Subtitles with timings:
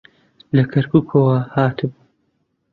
[0.55, 1.93] لە کەرکووکەوە هاتبوو.